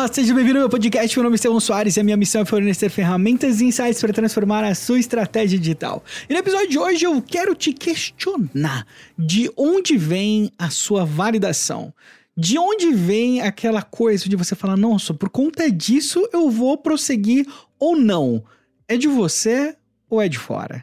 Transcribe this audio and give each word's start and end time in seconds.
Olá, 0.00 0.08
seja 0.10 0.32
bem-vindo 0.32 0.56
ao 0.56 0.62
meu 0.62 0.70
podcast. 0.70 1.14
Meu 1.14 1.24
nome 1.24 1.34
é 1.34 1.36
Estevão 1.36 1.60
Soares 1.60 1.94
e 1.94 2.00
a 2.00 2.02
minha 2.02 2.16
missão 2.16 2.40
é 2.40 2.44
fornecer 2.46 2.88
ferramentas 2.88 3.60
e 3.60 3.66
insights 3.66 4.00
para 4.00 4.14
transformar 4.14 4.64
a 4.64 4.74
sua 4.74 4.98
estratégia 4.98 5.58
digital. 5.58 6.02
E 6.26 6.32
no 6.32 6.38
episódio 6.38 6.70
de 6.70 6.78
hoje 6.78 7.04
eu 7.04 7.20
quero 7.20 7.54
te 7.54 7.74
questionar 7.74 8.86
de 9.18 9.52
onde 9.54 9.98
vem 9.98 10.50
a 10.58 10.70
sua 10.70 11.04
validação. 11.04 11.92
De 12.34 12.58
onde 12.58 12.94
vem 12.94 13.42
aquela 13.42 13.82
coisa 13.82 14.26
de 14.26 14.36
você 14.36 14.54
falar, 14.54 14.78
nossa, 14.78 15.12
por 15.12 15.28
conta 15.28 15.70
disso 15.70 16.26
eu 16.32 16.48
vou 16.48 16.78
prosseguir 16.78 17.46
ou 17.78 17.94
não? 17.94 18.42
É 18.88 18.96
de 18.96 19.06
você 19.06 19.76
ou 20.08 20.22
é 20.22 20.30
de 20.30 20.38
fora? 20.38 20.82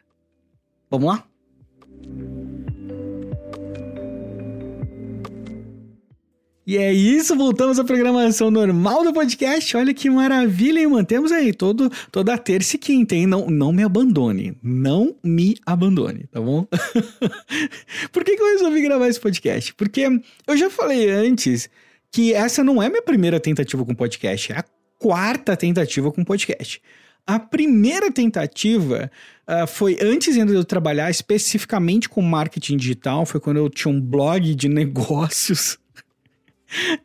Vamos 0.92 1.08
lá? 1.08 1.27
E 6.68 6.76
é 6.76 6.92
isso, 6.92 7.34
voltamos 7.34 7.80
à 7.80 7.84
programação 7.86 8.52
normal 8.52 9.02
do 9.02 9.14
podcast. 9.14 9.78
Olha 9.78 9.94
que 9.94 10.10
maravilha, 10.10 10.82
hein? 10.82 10.88
Mantemos 10.88 11.32
aí 11.32 11.54
todo, 11.54 11.90
toda 12.12 12.38
terça 12.38 12.76
e 12.76 12.80
quinta, 12.80 13.16
hein? 13.16 13.26
Não, 13.26 13.50
não 13.50 13.72
me 13.72 13.84
abandone. 13.84 14.54
Não 14.62 15.16
me 15.24 15.56
abandone, 15.66 16.26
tá 16.30 16.42
bom? 16.42 16.68
Por 18.12 18.22
que, 18.26 18.36
que 18.36 18.42
eu 18.42 18.52
resolvi 18.52 18.82
gravar 18.82 19.08
esse 19.08 19.18
podcast? 19.18 19.74
Porque 19.76 20.10
eu 20.46 20.58
já 20.58 20.70
falei 20.70 21.10
antes 21.10 21.70
que 22.12 22.34
essa 22.34 22.62
não 22.66 22.84
é 22.84 22.90
minha 22.90 23.02
primeira 23.02 23.40
tentativa 23.40 23.86
com 23.86 23.96
podcast, 23.96 24.52
é 24.52 24.58
a 24.58 24.66
quarta 25.00 25.56
tentativa 25.56 26.12
com 26.12 26.22
podcast. 26.22 26.82
A 27.26 27.40
primeira 27.40 28.12
tentativa 28.12 29.10
uh, 29.48 29.66
foi 29.68 29.98
antes 30.02 30.36
ainda 30.36 30.52
de 30.52 30.58
eu 30.58 30.66
trabalhar 30.66 31.10
especificamente 31.10 32.10
com 32.10 32.22
marketing 32.22 32.76
digital, 32.76 33.26
foi 33.26 33.40
quando 33.40 33.56
eu 33.56 33.70
tinha 33.70 33.94
um 33.94 34.02
blog 34.02 34.54
de 34.54 34.68
negócios. 34.70 35.80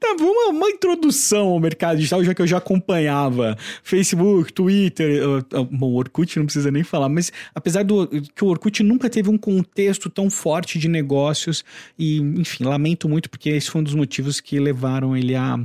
Tá, 0.00 0.16
uma, 0.18 0.50
uma 0.50 0.68
introdução 0.68 1.48
ao 1.48 1.60
mercado 1.60 1.96
digital, 1.96 2.24
já 2.24 2.34
que 2.34 2.42
eu 2.42 2.46
já 2.46 2.58
acompanhava 2.58 3.56
Facebook, 3.82 4.52
Twitter, 4.52 5.22
uh, 5.26 5.38
uh, 5.38 5.84
o 5.84 5.94
Orkut 5.94 6.36
não 6.36 6.46
precisa 6.46 6.70
nem 6.70 6.82
falar, 6.82 7.08
mas 7.08 7.32
apesar 7.54 7.84
do 7.84 8.08
que 8.08 8.44
o 8.44 8.48
Orkut 8.48 8.82
nunca 8.82 9.08
teve 9.08 9.30
um 9.30 9.38
contexto 9.38 10.10
tão 10.10 10.28
forte 10.28 10.78
de 10.78 10.88
negócios, 10.88 11.64
e 11.98 12.18
enfim, 12.18 12.64
lamento 12.64 13.08
muito 13.08 13.30
porque 13.30 13.50
esse 13.50 13.70
foi 13.70 13.80
um 13.80 13.84
dos 13.84 13.94
motivos 13.94 14.40
que 14.40 14.58
levaram 14.58 15.16
ele 15.16 15.36
a 15.36 15.58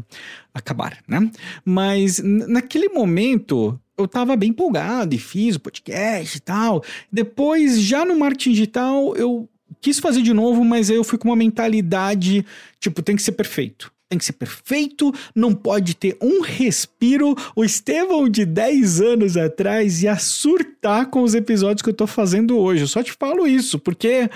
acabar, 0.54 1.00
né? 1.08 1.30
Mas 1.66 2.22
naquele 2.24 2.90
momento, 2.90 3.80
eu 3.98 4.08
tava 4.08 4.36
bem 4.36 4.50
empolgado 4.50 5.16
e 5.16 5.18
fiz 5.18 5.56
o 5.56 5.60
podcast 5.60 6.38
e 6.38 6.42
tal. 6.42 6.84
Depois, 7.12 7.82
já 7.82 8.06
no 8.06 8.18
marketing 8.18 8.52
digital, 8.52 9.16
eu 9.16 9.50
quis 9.82 10.00
fazer 10.00 10.22
de 10.22 10.34
novo, 10.34 10.64
mas 10.64 10.90
eu 10.90 11.04
fui 11.04 11.18
com 11.18 11.30
uma 11.30 11.36
mentalidade, 11.36 12.46
tipo, 12.80 13.02
tem 13.02 13.16
que 13.16 13.24
ser 13.24 13.34
perfeito. 13.34 13.92
Tem 14.10 14.18
que 14.18 14.24
ser 14.24 14.34
perfeito, 14.34 15.14
não 15.36 15.54
pode 15.54 15.94
ter 15.94 16.18
um 16.22 16.42
respiro. 16.42 17.36
O 17.54 17.66
Estevão 17.66 18.30
de 18.30 18.46
10 18.46 19.02
anos 19.02 19.36
atrás 19.36 20.02
ia 20.02 20.18
surtar 20.18 21.08
com 21.08 21.24
os 21.24 21.36
episódios 21.36 21.82
que 21.82 21.90
eu 21.90 21.94
tô 21.94 22.08
fazendo 22.08 22.58
hoje. 22.58 22.84
Eu 22.84 22.88
só 22.88 23.04
te 23.04 23.12
falo 23.12 23.46
isso, 23.46 23.78
porque 23.78 24.30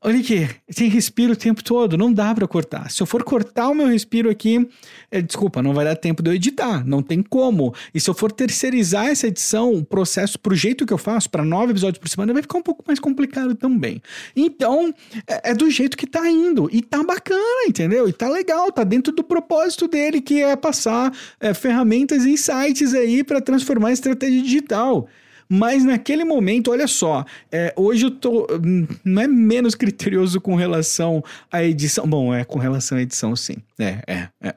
Olha 0.00 0.20
aqui, 0.20 0.48
tem 0.72 0.88
respiro 0.88 1.32
o 1.32 1.36
tempo 1.36 1.62
todo, 1.62 1.98
não 1.98 2.12
dá 2.12 2.32
para 2.32 2.46
cortar. 2.46 2.88
Se 2.88 3.02
eu 3.02 3.06
for 3.06 3.24
cortar 3.24 3.68
o 3.68 3.74
meu 3.74 3.88
respiro 3.88 4.30
aqui, 4.30 4.64
é, 5.10 5.20
desculpa, 5.20 5.60
não 5.60 5.74
vai 5.74 5.84
dar 5.84 5.96
tempo 5.96 6.22
de 6.22 6.30
eu 6.30 6.34
editar, 6.34 6.86
não 6.86 7.02
tem 7.02 7.20
como. 7.20 7.74
E 7.92 7.98
se 7.98 8.08
eu 8.08 8.14
for 8.14 8.30
terceirizar 8.30 9.06
essa 9.06 9.26
edição, 9.26 9.74
o 9.74 9.84
processo 9.84 10.38
pro 10.38 10.54
jeito 10.54 10.86
que 10.86 10.92
eu 10.92 10.98
faço, 10.98 11.28
para 11.28 11.44
nove 11.44 11.72
episódios 11.72 11.98
por 11.98 12.08
semana, 12.08 12.32
vai 12.32 12.42
ficar 12.42 12.58
um 12.58 12.62
pouco 12.62 12.84
mais 12.86 13.00
complicado 13.00 13.56
também. 13.56 14.00
Então, 14.36 14.94
é, 15.26 15.50
é, 15.50 15.54
do 15.54 15.68
jeito 15.68 15.96
que 15.96 16.06
tá 16.06 16.30
indo. 16.30 16.70
E 16.72 16.80
tá 16.80 17.02
bacana, 17.02 17.66
entendeu? 17.66 18.08
E 18.08 18.12
tá 18.12 18.28
legal, 18.28 18.70
tá 18.70 18.84
dentro 18.84 19.12
do 19.12 19.24
propósito 19.24 19.88
dele, 19.88 20.20
que 20.20 20.40
é 20.40 20.54
passar 20.54 21.12
é, 21.40 21.52
ferramentas 21.52 22.24
e 22.24 22.30
insights 22.30 22.94
aí 22.94 23.24
para 23.24 23.40
transformar 23.40 23.88
a 23.88 23.92
estratégia 23.94 24.42
digital. 24.42 25.08
Mas 25.48 25.84
naquele 25.84 26.24
momento, 26.24 26.70
olha 26.70 26.86
só, 26.86 27.24
é, 27.50 27.72
hoje 27.74 28.06
eu 28.06 28.10
tô. 28.10 28.46
Hum, 28.62 28.86
não 29.04 29.22
é 29.22 29.26
menos 29.26 29.74
criterioso 29.74 30.40
com 30.40 30.54
relação 30.54 31.24
à 31.50 31.64
edição. 31.64 32.06
Bom, 32.06 32.34
é 32.34 32.44
com 32.44 32.58
relação 32.58 32.98
à 32.98 33.02
edição, 33.02 33.34
sim. 33.34 33.56
É, 33.78 34.02
é. 34.06 34.28
é. 34.42 34.54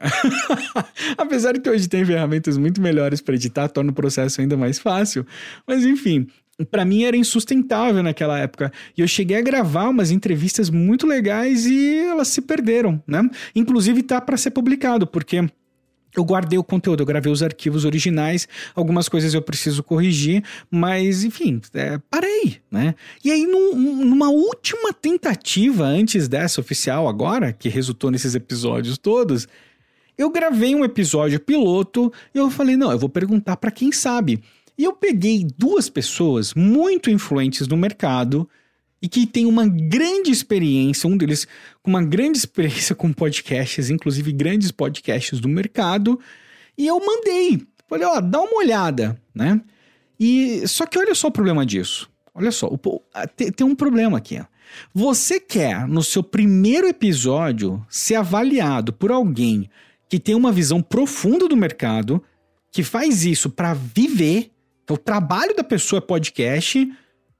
Apesar 1.18 1.53
de 1.53 1.62
que 1.62 1.69
hoje 1.69 1.88
tem 1.88 2.03
ferramentas 2.03 2.57
muito 2.57 2.81
melhores 2.81 3.22
para 3.22 3.35
editar, 3.35 3.69
torna 3.69 3.91
o 3.91 3.96
processo 3.96 4.41
ainda 4.41 4.57
mais 4.57 4.79
fácil. 4.79 5.25
Mas 5.66 5.85
enfim, 5.85 6.28
para 6.69 6.85
mim 6.85 7.03
era 7.03 7.16
insustentável 7.16 8.03
naquela 8.03 8.38
época. 8.38 8.72
E 8.97 9.02
eu 9.02 9.08
cheguei 9.08 9.38
a 9.38 9.41
gravar 9.41 9.90
umas 9.90 10.12
entrevistas 10.12 10.69
muito 10.69 11.08
legais 11.08 11.66
e 11.66 12.00
elas 12.00 12.28
se 12.28 12.41
perderam, 12.41 13.02
né? 13.08 13.28
Inclusive 13.56 14.03
tá 14.03 14.19
para 14.19 14.38
ser 14.38 14.52
publicado, 14.52 15.08
porque 15.08 15.47
eu 16.16 16.23
guardei 16.23 16.57
o 16.57 16.63
conteúdo, 16.63 17.01
eu 17.01 17.05
gravei 17.05 17.31
os 17.31 17.41
arquivos 17.41 17.85
originais, 17.85 18.47
algumas 18.75 19.07
coisas 19.07 19.33
eu 19.33 19.41
preciso 19.41 19.83
corrigir, 19.83 20.44
mas 20.69 21.23
enfim, 21.23 21.61
é, 21.73 21.99
parei, 22.09 22.57
né? 22.69 22.95
E 23.23 23.31
aí, 23.31 23.45
num, 23.45 23.75
numa 23.75 24.29
última 24.29 24.94
tentativa 24.94 25.85
antes 25.85 26.27
dessa 26.27 26.61
oficial, 26.61 27.07
agora, 27.07 27.53
que 27.53 27.69
resultou 27.69 28.11
nesses 28.11 28.35
episódios 28.35 28.97
todos, 28.97 29.47
eu 30.17 30.29
gravei 30.29 30.75
um 30.75 30.85
episódio 30.85 31.39
piloto 31.39 32.11
e 32.33 32.38
eu 32.38 32.49
falei: 32.49 32.75
não, 32.75 32.91
eu 32.91 32.99
vou 32.99 33.09
perguntar 33.09 33.57
para 33.57 33.72
quem 33.72 33.91
sabe. 33.91 34.41
E 34.78 34.83
eu 34.83 34.93
peguei 34.93 35.45
duas 35.57 35.89
pessoas 35.89 36.53
muito 36.53 37.09
influentes 37.09 37.67
no 37.67 37.78
mercado 37.78 38.49
e 39.01 39.09
que 39.09 39.25
tem 39.25 39.45
uma 39.45 39.67
grande 39.67 40.31
experiência, 40.31 41.09
um 41.09 41.17
deles 41.17 41.47
com 41.81 41.89
uma 41.89 42.03
grande 42.03 42.38
experiência 42.38 42.94
com 42.94 43.12
podcasts, 43.12 43.89
inclusive 43.89 44.31
grandes 44.31 44.72
podcasts 44.72 45.39
do 45.39 45.50
mercado, 45.50 46.19
e 46.78 46.88
eu 46.88 47.00
mandei. 47.00 47.66
Falei, 47.88 48.06
ó, 48.06 48.22
dá 48.22 48.40
uma 48.40 48.57
olhada, 48.57 49.19
né? 49.34 49.59
E 50.19 50.67
só 50.67 50.85
que 50.85 51.00
olha 51.00 51.16
só 51.16 51.28
o 51.29 51.31
problema 51.31 51.66
disso. 51.66 52.09
Olha 52.34 52.51
só, 52.51 52.67
o, 52.67 53.01
tem, 53.35 53.51
tem 53.51 53.67
um 53.67 53.75
problema 53.75 54.17
aqui. 54.17 54.40
Você 54.94 55.40
quer, 55.40 55.88
no 55.88 56.03
seu 56.03 56.23
primeiro 56.23 56.88
episódio, 56.88 57.85
ser 57.90 58.16
avaliado 58.16 58.94
por 58.94 59.11
alguém 59.11 59.69
que 60.07 60.19
tem 60.19 60.35
uma 60.35 60.51
visão 60.51 60.81
profunda 60.81 61.47
do 61.47 61.57
mercado, 61.57 62.23
que 62.72 62.84
faz 62.84 63.25
isso 63.25 63.50
para 63.50 63.73
viver, 63.73 64.51
que 64.85 64.91
é 64.91 64.94
o 64.94 64.97
trabalho 64.97 65.56
da 65.56 65.63
pessoa 65.63 65.97
é 65.97 66.01
podcast, 66.01 66.90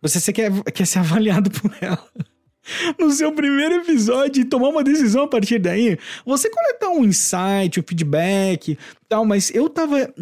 você, 0.02 0.20
você 0.20 0.34
quer, 0.34 0.52
quer 0.74 0.86
ser 0.86 1.00
avaliado 1.00 1.52
por 1.62 1.72
ela. 1.80 2.08
No 3.00 3.10
seu 3.12 3.32
primeiro 3.32 3.76
episódio 3.76 4.42
e 4.42 4.46
tomar 4.46 4.70
uma 4.70 4.84
decisão 4.84 5.24
a 5.24 5.28
partir 5.28 5.58
daí, 5.58 5.98
você 6.24 6.48
coletar 6.48 6.90
um 6.90 7.04
insight, 7.04 7.80
um 7.80 7.84
feedback, 7.84 8.78
tal, 9.10 9.26
mas 9.26 9.52
eu 9.54 9.68
tava. 9.68 10.14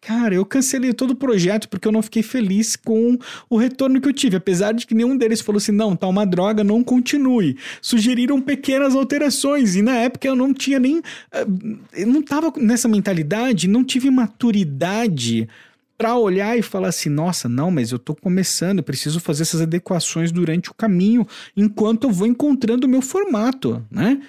Cara, 0.00 0.34
eu 0.34 0.44
cancelei 0.44 0.92
todo 0.92 1.12
o 1.12 1.16
projeto 1.16 1.68
porque 1.68 1.86
eu 1.86 1.92
não 1.92 2.02
fiquei 2.02 2.22
feliz 2.22 2.74
com 2.74 3.16
o 3.48 3.56
retorno 3.56 4.00
que 4.00 4.08
eu 4.08 4.12
tive. 4.12 4.36
Apesar 4.36 4.72
de 4.72 4.86
que 4.86 4.94
nenhum 4.94 5.16
deles 5.16 5.40
falou 5.40 5.58
assim: 5.58 5.72
não, 5.72 5.94
tá 5.94 6.08
uma 6.08 6.26
droga, 6.26 6.64
não 6.64 6.82
continue. 6.82 7.56
Sugeriram 7.80 8.40
pequenas 8.40 8.96
alterações 8.96 9.76
e 9.76 9.82
na 9.82 9.96
época 9.98 10.26
eu 10.26 10.34
não 10.34 10.52
tinha 10.52 10.80
nem. 10.80 11.00
Eh, 11.32 11.46
eu 11.92 12.08
não 12.08 12.22
tava 12.22 12.52
nessa 12.56 12.88
mentalidade, 12.88 13.68
não 13.68 13.84
tive 13.84 14.10
maturidade 14.10 15.48
para 15.98 16.16
olhar 16.16 16.56
e 16.56 16.62
falar 16.62 16.88
assim: 16.88 17.08
nossa, 17.08 17.48
não, 17.48 17.70
mas 17.70 17.90
eu 17.90 17.98
tô 17.98 18.14
começando, 18.14 18.78
eu 18.78 18.84
preciso 18.84 19.18
fazer 19.18 19.42
essas 19.42 19.60
adequações 19.60 20.30
durante 20.30 20.70
o 20.70 20.74
caminho, 20.74 21.26
enquanto 21.56 22.04
eu 22.04 22.12
vou 22.12 22.28
encontrando 22.28 22.86
o 22.86 22.90
meu 22.90 23.02
formato, 23.02 23.84
né? 23.90 24.22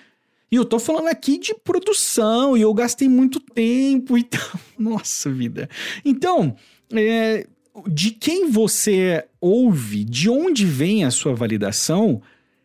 E 0.52 0.56
eu 0.56 0.66
tô 0.66 0.80
falando 0.80 1.08
aqui 1.08 1.38
de 1.38 1.54
produção, 1.54 2.58
e 2.58 2.62
eu 2.62 2.74
gastei 2.74 3.08
muito 3.08 3.40
tempo 3.40 4.18
e 4.18 4.24
tal. 4.26 4.60
Nossa 4.80 5.30
vida. 5.30 5.70
Então, 6.04 6.56
é, 6.92 7.46
de 7.88 8.10
quem 8.12 8.50
você 8.50 9.26
ouve, 9.40 10.04
de 10.04 10.28
onde 10.28 10.66
vem 10.66 11.06
a 11.06 11.12
sua 11.12 11.36
validação, 11.36 12.20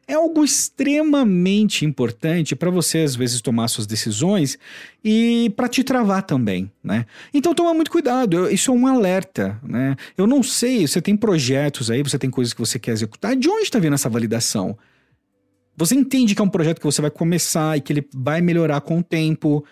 é 0.07 0.15
algo 0.15 0.45
extremamente 0.45 1.85
importante 1.85 2.55
para 2.55 2.71
você 2.71 2.99
às 2.99 3.15
vezes 3.17 3.41
tomar 3.41 3.69
suas 3.69 3.87
decisões 3.87 4.59
e 5.05 5.53
para 5.57 5.69
te 5.69 5.83
travar 5.83 6.23
também, 6.23 6.71
né? 6.83 7.07
Então 7.33 7.55
toma 7.55 7.75
muito 7.75 7.91
cuidado, 7.91 8.51
isso 8.51 8.71
é 8.71 8.75
um 8.75 8.87
alerta, 8.87 9.61
né? 9.63 9.97
Eu 10.17 10.27
não 10.27 10.43
sei, 10.43 10.87
você 10.87 11.01
tem 11.01 11.17
projetos 11.17 11.91
aí, 11.91 12.03
você 12.03 12.19
tem 12.19 12.31
coisas 12.31 12.53
que 12.53 12.61
você 12.61 12.79
quer 12.79 12.93
executar, 12.93 13.37
de 13.37 13.49
onde 13.49 13.63
está 13.63 13.79
vindo 13.79 13.95
essa 13.95 14.09
validação? 14.09 14.77
Você 15.77 15.95
entende 15.95 16.35
que 16.35 16.41
é 16.41 16.45
um 16.45 16.49
projeto 16.49 16.79
que 16.79 16.87
você 16.87 17.03
vai 17.03 17.11
começar 17.11 17.77
e 17.77 17.81
que 17.81 17.93
ele 17.93 18.09
vai 18.15 18.41
melhorar 18.41 18.81
com 18.81 18.99
o 18.99 19.03
tempo, 19.03 19.65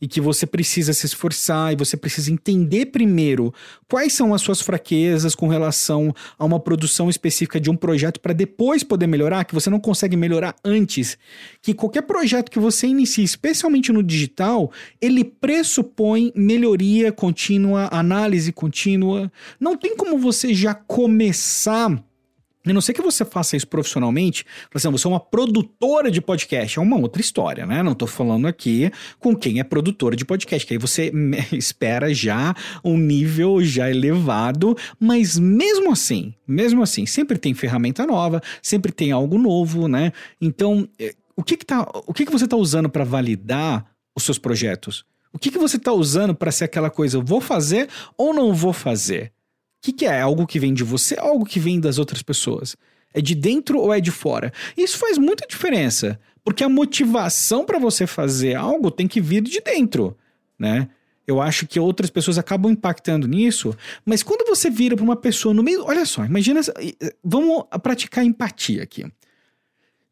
e 0.00 0.06
que 0.06 0.20
você 0.20 0.46
precisa 0.46 0.92
se 0.92 1.06
esforçar 1.06 1.72
e 1.72 1.76
você 1.76 1.96
precisa 1.96 2.30
entender 2.32 2.86
primeiro 2.86 3.52
quais 3.88 4.12
são 4.12 4.32
as 4.32 4.42
suas 4.42 4.60
fraquezas 4.60 5.34
com 5.34 5.48
relação 5.48 6.14
a 6.38 6.44
uma 6.44 6.60
produção 6.60 7.10
específica 7.10 7.60
de 7.60 7.70
um 7.70 7.76
projeto 7.76 8.20
para 8.20 8.32
depois 8.32 8.82
poder 8.82 9.06
melhorar, 9.06 9.44
que 9.44 9.54
você 9.54 9.68
não 9.68 9.80
consegue 9.80 10.16
melhorar 10.16 10.54
antes, 10.64 11.18
que 11.60 11.74
qualquer 11.74 12.02
projeto 12.02 12.50
que 12.50 12.58
você 12.58 12.86
inicie, 12.86 13.24
especialmente 13.24 13.92
no 13.92 14.02
digital, 14.02 14.70
ele 15.00 15.24
pressupõe 15.24 16.32
melhoria 16.34 17.10
contínua, 17.10 17.88
análise 17.90 18.52
contínua. 18.52 19.30
Não 19.58 19.76
tem 19.76 19.96
como 19.96 20.18
você 20.18 20.54
já 20.54 20.74
começar 20.74 22.02
A 22.70 22.74
não 22.74 22.80
ser 22.80 22.92
que 22.92 23.02
você 23.02 23.24
faça 23.24 23.56
isso 23.56 23.66
profissionalmente, 23.66 24.44
por 24.70 24.78
exemplo, 24.78 24.98
você 24.98 25.06
é 25.06 25.10
uma 25.10 25.20
produtora 25.20 26.10
de 26.10 26.20
podcast, 26.20 26.78
é 26.78 26.82
uma 26.82 26.98
outra 26.98 27.20
história, 27.20 27.64
né? 27.64 27.82
Não 27.82 27.94
tô 27.94 28.06
falando 28.06 28.46
aqui 28.46 28.90
com 29.18 29.34
quem 29.34 29.58
é 29.58 29.64
produtora 29.64 30.14
de 30.14 30.24
podcast, 30.24 30.66
que 30.66 30.74
aí 30.74 30.78
você 30.78 31.10
espera 31.52 32.12
já 32.12 32.54
um 32.84 32.98
nível 32.98 33.62
já 33.62 33.90
elevado, 33.90 34.76
mas 35.00 35.38
mesmo 35.38 35.90
assim, 35.90 36.34
mesmo 36.46 36.82
assim, 36.82 37.06
sempre 37.06 37.38
tem 37.38 37.54
ferramenta 37.54 38.06
nova, 38.06 38.42
sempre 38.62 38.92
tem 38.92 39.12
algo 39.12 39.38
novo, 39.38 39.88
né? 39.88 40.12
Então, 40.40 40.88
eh, 40.98 41.14
o 41.34 41.42
que 41.42 41.56
que, 41.56 41.64
tá, 41.64 41.88
o 42.06 42.12
que, 42.12 42.26
que 42.26 42.32
você 42.32 42.46
tá 42.46 42.56
usando 42.56 42.88
para 42.88 43.04
validar 43.04 43.86
os 44.14 44.24
seus 44.24 44.38
projetos? 44.38 45.04
O 45.32 45.38
que, 45.38 45.50
que 45.50 45.58
você 45.58 45.78
tá 45.78 45.92
usando 45.92 46.34
para 46.34 46.50
ser 46.50 46.64
aquela 46.64 46.90
coisa, 46.90 47.20
vou 47.20 47.40
fazer 47.40 47.88
ou 48.16 48.34
não 48.34 48.52
vou 48.52 48.72
fazer? 48.72 49.32
O 49.78 49.80
que, 49.82 49.92
que 49.92 50.06
é? 50.06 50.20
Algo 50.20 50.46
que 50.46 50.58
vem 50.58 50.74
de 50.74 50.82
você 50.82 51.16
ou 51.20 51.28
algo 51.28 51.44
que 51.44 51.60
vem 51.60 51.78
das 51.78 51.98
outras 51.98 52.22
pessoas? 52.22 52.76
É 53.14 53.20
de 53.20 53.34
dentro 53.34 53.78
ou 53.78 53.94
é 53.94 54.00
de 54.00 54.10
fora? 54.10 54.52
Isso 54.76 54.98
faz 54.98 55.16
muita 55.18 55.46
diferença, 55.46 56.18
porque 56.44 56.64
a 56.64 56.68
motivação 56.68 57.64
para 57.64 57.78
você 57.78 58.06
fazer 58.06 58.54
algo 58.54 58.90
tem 58.90 59.06
que 59.06 59.20
vir 59.20 59.42
de 59.42 59.60
dentro, 59.60 60.16
né? 60.58 60.88
Eu 61.26 61.42
acho 61.42 61.66
que 61.66 61.78
outras 61.78 62.08
pessoas 62.08 62.38
acabam 62.38 62.72
impactando 62.72 63.28
nisso, 63.28 63.76
mas 64.04 64.22
quando 64.22 64.48
você 64.48 64.70
vira 64.70 64.96
para 64.96 65.04
uma 65.04 65.16
pessoa 65.16 65.52
no 65.54 65.62
meio, 65.62 65.84
olha 65.84 66.06
só, 66.06 66.24
imagina, 66.24 66.60
vamos 67.22 67.64
praticar 67.82 68.24
empatia 68.24 68.82
aqui. 68.82 69.04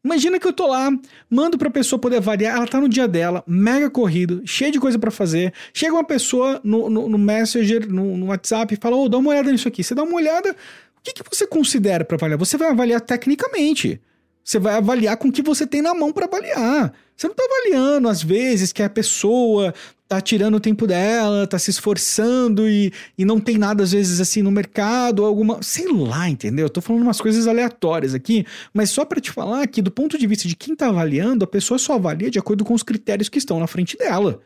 Imagina 0.07 0.39
que 0.39 0.47
eu 0.47 0.53
tô 0.53 0.67
lá, 0.67 0.89
mando 1.29 1.57
pra 1.57 1.69
pessoa 1.69 1.99
poder 1.99 2.17
avaliar, 2.17 2.55
ela 2.55 2.65
tá 2.65 2.79
no 2.79 2.87
dia 2.87 3.05
dela, 3.09 3.43
mega 3.45 3.89
corrido, 3.89 4.41
cheio 4.45 4.71
de 4.71 4.79
coisa 4.79 4.97
para 4.97 5.11
fazer. 5.11 5.53
Chega 5.73 5.93
uma 5.93 6.03
pessoa 6.03 6.61
no, 6.63 6.89
no, 6.89 7.09
no 7.09 7.17
Messenger, 7.17 7.91
no, 7.91 8.15
no, 8.15 8.27
WhatsApp, 8.27 8.73
e 8.73 8.77
fala: 8.77 8.95
Ô, 8.95 9.03
oh, 9.03 9.09
dá 9.09 9.17
uma 9.17 9.31
olhada 9.31 9.51
nisso 9.51 9.67
aqui. 9.67 9.83
Você 9.83 9.93
dá 9.93 10.03
uma 10.03 10.15
olhada, 10.15 10.51
o 10.51 11.01
que, 11.03 11.11
que 11.11 11.23
você 11.29 11.45
considera 11.45 12.05
para 12.05 12.15
avaliar? 12.15 12.39
Você 12.39 12.55
vai 12.55 12.69
avaliar 12.69 13.01
tecnicamente. 13.01 13.99
Você 14.41 14.59
vai 14.59 14.75
avaliar 14.75 15.17
com 15.17 15.27
o 15.27 15.31
que 15.31 15.41
você 15.41 15.67
tem 15.67 15.81
na 15.81 15.93
mão 15.93 16.13
para 16.13 16.25
avaliar. 16.25 16.93
Você 17.17 17.27
não 17.27 17.33
tá 17.33 17.43
avaliando, 17.43 18.07
às 18.07 18.21
vezes, 18.21 18.71
que 18.71 18.83
a 18.83 18.89
pessoa 18.89 19.73
tá 20.07 20.21
tirando 20.21 20.55
o 20.55 20.59
tempo 20.59 20.85
dela, 20.85 21.47
tá 21.47 21.57
se 21.57 21.71
esforçando 21.71 22.69
e, 22.69 22.93
e 23.17 23.25
não 23.25 23.39
tem 23.39 23.57
nada, 23.57 23.83
às 23.83 23.91
vezes, 23.91 24.21
assim, 24.21 24.43
no 24.43 24.51
mercado, 24.51 25.25
alguma. 25.25 25.61
Sei 25.63 25.91
lá, 25.91 26.29
entendeu? 26.29 26.67
Eu 26.67 26.69
tô 26.69 26.79
falando 26.79 27.01
umas 27.01 27.19
coisas 27.19 27.47
aleatórias 27.47 28.13
aqui, 28.13 28.45
mas 28.71 28.91
só 28.91 29.03
para 29.03 29.19
te 29.19 29.31
falar 29.31 29.65
que, 29.67 29.81
do 29.81 29.89
ponto 29.89 30.15
de 30.15 30.27
vista 30.27 30.47
de 30.47 30.55
quem 30.55 30.75
tá 30.75 30.89
avaliando, 30.89 31.43
a 31.43 31.47
pessoa 31.47 31.79
só 31.79 31.93
avalia 31.93 32.29
de 32.29 32.37
acordo 32.37 32.63
com 32.63 32.75
os 32.75 32.83
critérios 32.83 33.29
que 33.29 33.39
estão 33.39 33.59
na 33.59 33.65
frente 33.65 33.97
dela. 33.97 34.39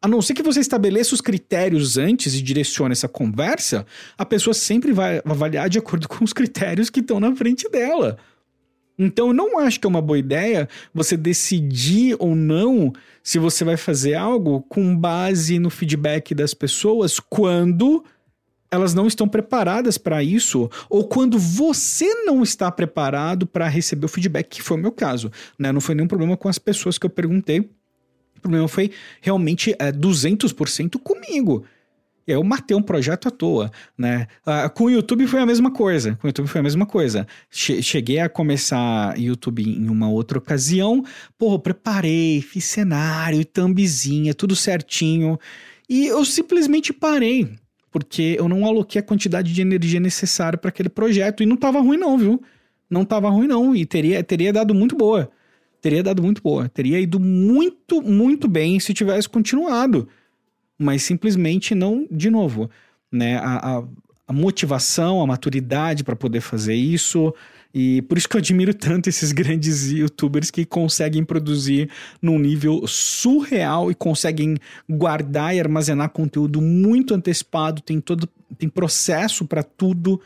A 0.00 0.08
não 0.08 0.22
ser 0.22 0.32
que 0.32 0.42
você 0.42 0.60
estabeleça 0.60 1.14
os 1.14 1.20
critérios 1.20 1.98
antes 1.98 2.34
e 2.34 2.40
direcione 2.40 2.92
essa 2.92 3.06
conversa, 3.06 3.84
a 4.16 4.24
pessoa 4.24 4.54
sempre 4.54 4.92
vai 4.92 5.20
avaliar 5.26 5.68
de 5.68 5.78
acordo 5.78 6.08
com 6.08 6.24
os 6.24 6.32
critérios 6.32 6.88
que 6.88 7.00
estão 7.00 7.20
na 7.20 7.36
frente 7.36 7.68
dela. 7.68 8.16
Então, 9.02 9.28
eu 9.28 9.32
não 9.32 9.58
acho 9.58 9.80
que 9.80 9.86
é 9.86 9.88
uma 9.88 10.02
boa 10.02 10.18
ideia 10.18 10.68
você 10.92 11.16
decidir 11.16 12.14
ou 12.18 12.36
não 12.36 12.92
se 13.22 13.38
você 13.38 13.64
vai 13.64 13.78
fazer 13.78 14.14
algo 14.14 14.60
com 14.68 14.94
base 14.94 15.58
no 15.58 15.70
feedback 15.70 16.34
das 16.34 16.52
pessoas 16.52 17.18
quando 17.18 18.04
elas 18.70 18.92
não 18.92 19.06
estão 19.06 19.26
preparadas 19.26 19.96
para 19.96 20.22
isso 20.22 20.70
ou 20.90 21.08
quando 21.08 21.38
você 21.38 22.12
não 22.24 22.42
está 22.42 22.70
preparado 22.70 23.46
para 23.46 23.66
receber 23.68 24.04
o 24.04 24.08
feedback, 24.08 24.48
que 24.48 24.62
foi 24.62 24.76
o 24.76 24.80
meu 24.80 24.92
caso. 24.92 25.32
Né? 25.58 25.72
Não 25.72 25.80
foi 25.80 25.94
nenhum 25.94 26.06
problema 26.06 26.36
com 26.36 26.50
as 26.50 26.58
pessoas 26.58 26.98
que 26.98 27.06
eu 27.06 27.10
perguntei. 27.10 27.60
O 27.60 28.40
problema 28.42 28.68
foi 28.68 28.90
realmente 29.22 29.74
é, 29.78 29.90
200% 29.90 31.00
comigo. 31.02 31.64
Eu 32.32 32.44
matei 32.44 32.76
um 32.76 32.82
projeto 32.82 33.28
à 33.28 33.30
toa, 33.30 33.70
né? 33.96 34.26
Uh, 34.46 34.70
com 34.72 34.84
o 34.84 34.90
YouTube 34.90 35.26
foi 35.26 35.40
a 35.40 35.46
mesma 35.46 35.70
coisa. 35.70 36.16
Com 36.16 36.26
o 36.26 36.28
YouTube 36.28 36.48
foi 36.48 36.60
a 36.60 36.62
mesma 36.62 36.86
coisa. 36.86 37.26
Che 37.50 37.82
cheguei 37.82 38.20
a 38.20 38.28
começar 38.28 39.18
YouTube 39.18 39.62
em 39.62 39.88
uma 39.88 40.08
outra 40.08 40.38
ocasião. 40.38 41.04
Pô, 41.38 41.58
preparei, 41.58 42.40
fiz 42.40 42.64
cenário, 42.64 43.44
thumbzinha, 43.44 44.34
tudo 44.34 44.54
certinho. 44.54 45.38
E 45.88 46.06
eu 46.06 46.24
simplesmente 46.24 46.92
parei. 46.92 47.48
Porque 47.90 48.36
eu 48.38 48.48
não 48.48 48.64
aloquei 48.64 49.00
a 49.00 49.04
quantidade 49.04 49.52
de 49.52 49.60
energia 49.60 49.98
necessária 49.98 50.56
para 50.56 50.68
aquele 50.68 50.88
projeto. 50.88 51.42
E 51.42 51.46
não 51.46 51.56
tava 51.56 51.80
ruim, 51.80 51.96
não, 51.96 52.16
viu? 52.16 52.40
Não 52.88 53.04
tava 53.04 53.28
ruim, 53.28 53.48
não. 53.48 53.74
E 53.74 53.84
teria, 53.84 54.22
teria 54.22 54.52
dado 54.52 54.74
muito 54.74 54.96
boa. 54.96 55.30
Teria 55.80 56.02
dado 56.02 56.22
muito 56.22 56.42
boa. 56.42 56.68
Teria 56.68 57.00
ido 57.00 57.18
muito, 57.18 58.00
muito 58.02 58.46
bem 58.46 58.78
se 58.78 58.94
tivesse 58.94 59.28
continuado 59.28 60.08
mas 60.80 61.02
simplesmente 61.02 61.74
não, 61.74 62.08
de 62.10 62.30
novo, 62.30 62.70
né, 63.12 63.36
a, 63.36 63.76
a, 63.78 63.84
a 64.26 64.32
motivação, 64.32 65.20
a 65.20 65.26
maturidade 65.26 66.02
para 66.02 66.16
poder 66.16 66.40
fazer 66.40 66.74
isso. 66.74 67.34
E 67.72 68.00
por 68.02 68.16
isso 68.16 68.26
que 68.26 68.34
eu 68.34 68.38
admiro 68.38 68.72
tanto 68.72 69.08
esses 69.08 69.30
grandes 69.30 69.92
youtubers 69.92 70.50
que 70.50 70.64
conseguem 70.64 71.22
produzir 71.22 71.90
num 72.22 72.38
nível 72.38 72.86
surreal 72.86 73.90
e 73.90 73.94
conseguem 73.94 74.56
guardar 74.88 75.54
e 75.54 75.60
armazenar 75.60 76.08
conteúdo 76.08 76.62
muito 76.62 77.12
antecipado, 77.14 77.82
tem 77.82 78.00
todo 78.00 78.26
tem 78.58 78.68
processo 78.68 79.44
para 79.44 79.62
tudo. 79.62 80.18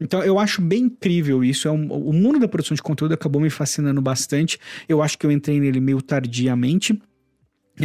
Então 0.00 0.22
eu 0.24 0.40
acho 0.40 0.60
bem 0.60 0.84
incrível 0.84 1.44
isso. 1.44 1.68
É 1.68 1.70
um, 1.70 1.86
o 1.92 2.12
mundo 2.12 2.40
da 2.40 2.48
produção 2.48 2.74
de 2.74 2.82
conteúdo 2.82 3.14
acabou 3.14 3.40
me 3.40 3.48
fascinando 3.48 4.02
bastante. 4.02 4.58
Eu 4.88 5.00
acho 5.00 5.16
que 5.16 5.24
eu 5.24 5.30
entrei 5.30 5.60
nele 5.60 5.78
meio 5.78 6.02
tardiamente 6.02 7.00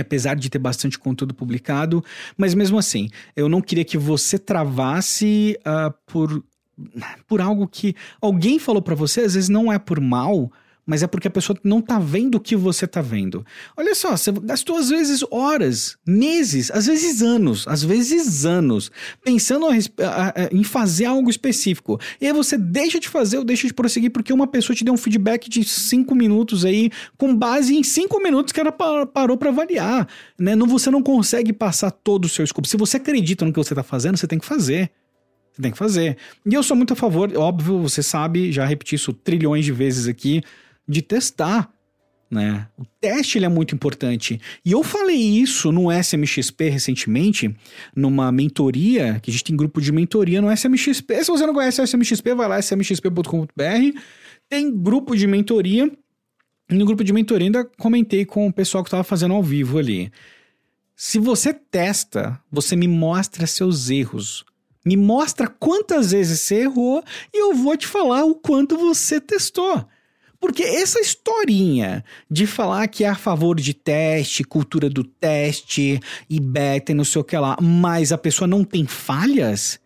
apesar 0.01 0.35
de 0.35 0.49
ter 0.49 0.59
bastante 0.59 0.97
conteúdo 0.97 1.33
publicado, 1.33 2.03
mas 2.37 2.53
mesmo 2.53 2.77
assim, 2.77 3.09
eu 3.35 3.49
não 3.49 3.61
queria 3.61 3.85
que 3.85 3.97
você 3.97 4.37
travasse 4.37 5.57
uh, 5.61 5.93
por, 6.05 6.43
por 7.27 7.41
algo 7.41 7.67
que 7.67 7.95
alguém 8.21 8.59
falou 8.59 8.81
para 8.81 8.95
você, 8.95 9.21
às 9.21 9.33
vezes 9.33 9.49
não 9.49 9.71
é 9.71 9.79
por 9.79 9.99
mal, 9.99 10.51
mas 10.85 11.01
é 11.01 11.07
porque 11.07 11.27
a 11.27 11.31
pessoa 11.31 11.57
não 11.63 11.81
tá 11.81 11.97
vendo 11.97 12.35
o 12.35 12.39
que 12.39 12.55
você 12.55 12.85
tá 12.85 13.01
vendo. 13.01 13.43
Olha 13.75 13.95
só, 13.95 14.15
você 14.15 14.31
gastou 14.31 14.77
às 14.77 14.89
vezes 14.89 15.23
horas, 15.31 15.97
meses, 16.05 16.69
às 16.69 16.85
vezes 16.85 17.21
anos, 17.21 17.67
às 17.67 17.83
vezes 17.83 18.45
anos, 18.45 18.91
pensando 19.23 19.65
em 20.51 20.63
fazer 20.63 21.05
algo 21.05 21.29
específico. 21.29 21.99
E 22.21 22.27
aí 22.27 22.33
você 22.33 22.57
deixa 22.57 22.99
de 22.99 23.09
fazer 23.09 23.39
ou 23.39 23.43
deixa 23.43 23.67
de 23.67 23.73
prosseguir 23.73 24.11
porque 24.11 24.31
uma 24.31 24.45
pessoa 24.45 24.75
te 24.75 24.83
deu 24.83 24.93
um 24.93 24.97
feedback 24.97 25.49
de 25.49 25.63
cinco 25.63 26.13
minutos 26.13 26.63
aí, 26.63 26.91
com 27.17 27.35
base 27.35 27.75
em 27.75 27.83
cinco 27.83 28.21
minutos 28.21 28.53
que 28.53 28.59
ela 28.59 28.71
parou 28.71 29.37
para 29.37 29.49
avaliar. 29.49 30.07
Né? 30.37 30.55
Não, 30.55 30.67
você 30.67 30.91
não 30.91 31.01
consegue 31.01 31.51
passar 31.51 31.89
todo 31.89 32.25
o 32.25 32.29
seu 32.29 32.45
escopo. 32.45 32.67
Se 32.67 32.77
você 32.77 32.97
acredita 32.97 33.43
no 33.43 33.51
que 33.51 33.57
você 33.57 33.73
tá 33.73 33.83
fazendo, 33.83 34.17
você 34.17 34.27
tem 34.27 34.37
que 34.37 34.45
fazer. 34.45 34.91
Você 35.51 35.61
tem 35.61 35.71
que 35.71 35.77
fazer. 35.77 36.17
E 36.45 36.53
eu 36.53 36.61
sou 36.61 36.75
muito 36.75 36.93
a 36.93 36.95
favor, 36.95 37.31
óbvio, 37.37 37.81
você 37.81 38.03
sabe, 38.03 38.51
já 38.51 38.65
repeti 38.65 38.95
isso 38.95 39.13
trilhões 39.13 39.63
de 39.63 39.71
vezes 39.71 40.07
aqui 40.07 40.43
de 40.87 41.01
testar. 41.01 41.71
Né? 42.29 42.67
O 42.77 42.83
teste 42.99 43.37
ele 43.37 43.45
é 43.45 43.49
muito 43.49 43.75
importante. 43.75 44.41
E 44.63 44.71
eu 44.71 44.83
falei 44.83 45.17
isso 45.17 45.71
no 45.71 45.91
SMXP 45.91 46.69
recentemente, 46.69 47.55
numa 47.95 48.31
mentoria, 48.31 49.19
que 49.21 49.29
a 49.29 49.33
gente 49.33 49.43
tem 49.43 49.55
grupo 49.55 49.79
de 49.79 49.91
mentoria 49.91 50.41
no 50.41 50.51
SMXP. 50.51 51.23
Se 51.23 51.31
você 51.31 51.45
não 51.45 51.53
conhece 51.53 51.81
o 51.81 51.83
SMXP, 51.83 52.33
vai 52.33 52.47
lá, 52.47 52.59
smxp.com.br. 52.59 53.99
Tem 54.49 54.71
grupo 54.75 55.15
de 55.15 55.27
mentoria. 55.27 55.91
No 56.69 56.85
grupo 56.85 57.03
de 57.03 57.13
mentoria 57.13 57.47
ainda 57.47 57.63
comentei 57.77 58.25
com 58.25 58.47
o 58.47 58.53
pessoal 58.53 58.83
que 58.83 58.87
estava 58.87 59.03
fazendo 59.03 59.33
ao 59.33 59.43
vivo 59.43 59.77
ali. 59.77 60.11
Se 60.95 61.19
você 61.19 61.53
testa, 61.53 62.41
você 62.51 62.75
me 62.75 62.87
mostra 62.87 63.45
seus 63.45 63.89
erros. 63.89 64.43
Me 64.83 64.95
mostra 64.95 65.47
quantas 65.47 66.11
vezes 66.11 66.41
você 66.41 66.61
errou 66.61 67.03
e 67.33 67.41
eu 67.41 67.53
vou 67.53 67.75
te 67.75 67.87
falar 67.87 68.23
o 68.23 68.35
quanto 68.35 68.77
você 68.77 69.19
testou. 69.19 69.87
Porque 70.39 70.63
essa 70.63 70.99
historinha 70.99 72.03
de 72.29 72.45
falar 72.45 72.87
que 72.87 73.03
é 73.03 73.09
a 73.09 73.15
favor 73.15 73.55
de 73.59 73.73
teste, 73.73 74.43
cultura 74.43 74.89
do 74.89 75.03
teste 75.03 75.99
e 76.29 76.39
beta 76.39 76.91
e 76.91 76.95
não 76.95 77.03
sei 77.03 77.21
o 77.21 77.23
que 77.23 77.37
lá, 77.37 77.57
mas 77.61 78.11
a 78.11 78.17
pessoa 78.17 78.47
não 78.47 78.63
tem 78.63 78.85
falhas, 78.85 79.79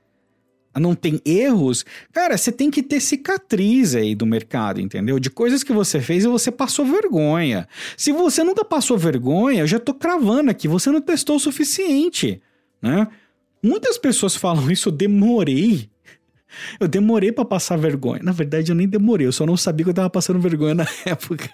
não 0.80 0.96
tem 0.96 1.20
erros, 1.26 1.86
cara, 2.12 2.38
você 2.38 2.52
tem 2.52 2.72
que 2.72 2.82
ter 2.82 3.00
cicatriz 3.00 3.96
aí 3.96 4.16
do 4.16 4.26
mercado, 4.26 4.80
entendeu? 4.80 5.20
De 5.20 5.30
coisas 5.30 5.64
que 5.64 5.74
você 5.74 6.00
fez 6.00 6.24
e 6.24 6.28
você 6.28 6.52
passou 6.52 6.86
vergonha. 6.86 7.68
Se 7.98 8.12
você 8.12 8.44
nunca 8.44 8.64
passou 8.64 8.98
vergonha, 8.98 9.62
eu 9.62 9.68
já 9.68 9.80
tô 9.80 9.94
cravando 9.94 10.52
aqui, 10.52 10.68
você 10.68 10.90
não 10.90 11.02
testou 11.02 11.36
o 11.36 11.40
suficiente, 11.40 12.42
né? 12.82 13.08
Muitas 13.62 13.98
pessoas 13.98 14.36
falam 14.36 14.72
isso, 14.72 14.88
eu 14.88 14.94
demorei 14.94 15.90
eu 16.80 16.88
demorei 16.88 17.32
para 17.32 17.46
passar 17.46 17.78
vergonha. 17.78 18.22
Na 18.24 18.32
verdade, 18.32 18.72
eu 18.72 18.76
nem 18.76 18.88
demorei, 18.88 19.28
eu 19.28 19.32
só 19.32 19.46
não 19.46 19.58
sabia 19.58 19.84
que 19.84 19.90
eu 19.90 19.94
tava 19.94 20.10
passando 20.10 20.40
vergonha 20.40 20.76
na 20.76 20.88
época. 21.06 21.50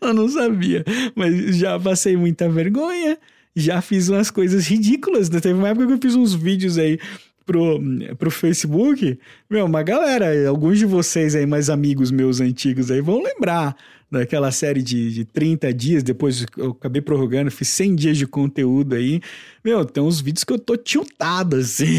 eu 0.00 0.14
não 0.14 0.28
sabia, 0.28 0.84
mas 1.14 1.56
já 1.56 1.78
passei 1.78 2.16
muita 2.16 2.48
vergonha, 2.48 3.18
já 3.54 3.80
fiz 3.80 4.08
umas 4.08 4.30
coisas 4.30 4.66
ridículas. 4.66 5.30
Né? 5.30 5.40
Teve 5.40 5.58
uma 5.58 5.68
época 5.68 5.86
que 5.86 5.92
eu 5.92 5.98
fiz 6.00 6.14
uns 6.14 6.34
vídeos 6.34 6.78
aí 6.78 6.98
pro, 7.44 7.80
pro 8.18 8.30
Facebook, 8.30 9.18
meu, 9.48 9.66
uma 9.66 9.82
galera, 9.82 10.48
alguns 10.48 10.78
de 10.78 10.86
vocês 10.86 11.34
aí, 11.34 11.46
mais 11.46 11.68
amigos 11.68 12.10
meus 12.10 12.40
antigos 12.40 12.90
aí, 12.90 13.00
vão 13.00 13.22
lembrar 13.22 13.76
daquela 14.14 14.50
série 14.50 14.82
de, 14.82 15.12
de 15.12 15.24
30 15.24 15.72
dias, 15.72 16.02
depois 16.02 16.46
eu 16.56 16.70
acabei 16.70 17.02
prorrogando, 17.02 17.50
fiz 17.50 17.68
100 17.68 17.94
dias 17.94 18.18
de 18.18 18.26
conteúdo 18.26 18.94
aí. 18.94 19.20
Meu, 19.64 19.84
tem 19.84 20.02
uns 20.02 20.20
vídeos 20.20 20.44
que 20.44 20.52
eu 20.52 20.58
tô 20.58 20.76
tiltado, 20.76 21.56
assim. 21.56 21.98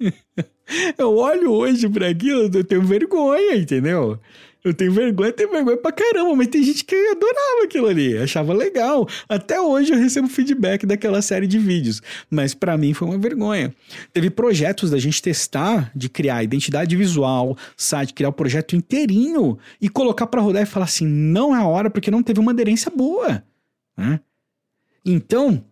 eu 0.98 1.16
olho 1.16 1.52
hoje 1.52 1.88
pra 1.88 2.08
aquilo, 2.08 2.50
eu 2.52 2.64
tenho 2.64 2.82
vergonha, 2.82 3.56
entendeu? 3.56 4.18
Eu 4.62 4.74
tenho 4.74 4.92
vergonha, 4.92 5.32
tenho 5.32 5.50
vergonha 5.50 5.76
pra 5.76 5.90
caramba, 5.90 6.36
mas 6.36 6.48
tem 6.48 6.62
gente 6.62 6.84
que 6.84 6.94
adorava 6.94 7.64
aquilo 7.64 7.86
ali, 7.86 8.18
achava 8.18 8.52
legal. 8.52 9.08
Até 9.26 9.58
hoje 9.58 9.92
eu 9.92 9.98
recebo 9.98 10.28
feedback 10.28 10.84
daquela 10.84 11.22
série 11.22 11.46
de 11.46 11.58
vídeos, 11.58 12.02
mas 12.30 12.52
para 12.52 12.76
mim 12.76 12.92
foi 12.92 13.08
uma 13.08 13.18
vergonha. 13.18 13.74
Teve 14.12 14.28
projetos 14.28 14.90
da 14.90 14.98
gente 14.98 15.22
testar, 15.22 15.90
de 15.96 16.10
criar 16.10 16.44
identidade 16.44 16.94
visual, 16.94 17.56
site, 17.74 18.12
criar 18.12 18.28
o 18.28 18.32
um 18.32 18.34
projeto 18.34 18.76
inteirinho 18.76 19.58
e 19.80 19.88
colocar 19.88 20.26
para 20.26 20.42
rodar 20.42 20.62
e 20.62 20.66
falar 20.66 20.84
assim: 20.84 21.06
não 21.06 21.56
é 21.56 21.58
a 21.58 21.66
hora 21.66 21.88
porque 21.88 22.10
não 22.10 22.22
teve 22.22 22.38
uma 22.38 22.52
aderência 22.52 22.92
boa. 22.94 23.42
Né? 23.96 24.20
Então, 25.04 25.64